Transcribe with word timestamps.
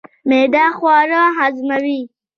معده 0.29 0.65
خواړه 0.77 1.21
هضموي 1.37 2.01